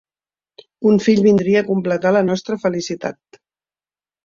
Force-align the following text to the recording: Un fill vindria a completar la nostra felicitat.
Un 0.91 0.97
fill 1.07 1.21
vindria 1.25 1.61
a 1.61 1.67
completar 1.69 2.15
la 2.19 2.25
nostra 2.31 2.59
felicitat. 2.67 3.41